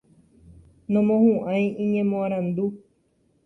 [0.95, 2.65] Nomohu'ãi iñemoarandu.